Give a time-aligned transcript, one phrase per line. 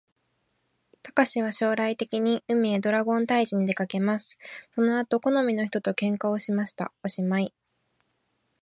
[1.03, 4.39] たかしは将来的に、海へドラゴン退治にでかけます。
[4.71, 6.91] その後好みの人と喧嘩しました。
[7.03, 7.53] おしまい